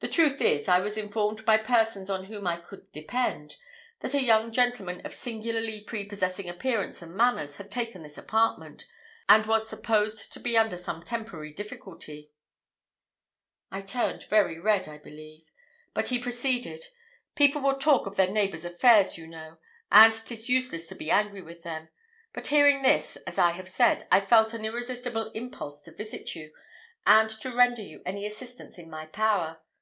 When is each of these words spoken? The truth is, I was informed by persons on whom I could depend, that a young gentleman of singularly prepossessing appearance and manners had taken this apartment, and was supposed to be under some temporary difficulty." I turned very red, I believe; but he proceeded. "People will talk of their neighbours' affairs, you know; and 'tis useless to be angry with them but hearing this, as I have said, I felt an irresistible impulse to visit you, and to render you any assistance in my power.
The 0.00 0.10
truth 0.10 0.42
is, 0.42 0.68
I 0.68 0.80
was 0.80 0.98
informed 0.98 1.46
by 1.46 1.56
persons 1.56 2.10
on 2.10 2.26
whom 2.26 2.46
I 2.46 2.58
could 2.58 2.92
depend, 2.92 3.56
that 4.00 4.12
a 4.12 4.22
young 4.22 4.52
gentleman 4.52 5.00
of 5.02 5.14
singularly 5.14 5.80
prepossessing 5.82 6.46
appearance 6.46 7.00
and 7.00 7.14
manners 7.14 7.56
had 7.56 7.70
taken 7.70 8.02
this 8.02 8.18
apartment, 8.18 8.84
and 9.30 9.46
was 9.46 9.66
supposed 9.66 10.30
to 10.34 10.40
be 10.40 10.58
under 10.58 10.76
some 10.76 11.02
temporary 11.02 11.54
difficulty." 11.54 12.30
I 13.70 13.80
turned 13.80 14.24
very 14.24 14.58
red, 14.58 14.88
I 14.88 14.98
believe; 14.98 15.46
but 15.94 16.08
he 16.08 16.18
proceeded. 16.18 16.84
"People 17.34 17.62
will 17.62 17.78
talk 17.78 18.06
of 18.06 18.16
their 18.16 18.28
neighbours' 18.30 18.66
affairs, 18.66 19.16
you 19.16 19.26
know; 19.26 19.56
and 19.90 20.12
'tis 20.12 20.50
useless 20.50 20.86
to 20.90 20.94
be 20.94 21.10
angry 21.10 21.40
with 21.40 21.62
them 21.62 21.88
but 22.34 22.48
hearing 22.48 22.82
this, 22.82 23.16
as 23.26 23.38
I 23.38 23.52
have 23.52 23.70
said, 23.70 24.06
I 24.12 24.20
felt 24.20 24.52
an 24.52 24.66
irresistible 24.66 25.30
impulse 25.32 25.80
to 25.84 25.92
visit 25.94 26.34
you, 26.34 26.52
and 27.06 27.30
to 27.40 27.56
render 27.56 27.80
you 27.80 28.02
any 28.04 28.26
assistance 28.26 28.76
in 28.78 28.90
my 28.90 29.06
power. 29.06 29.62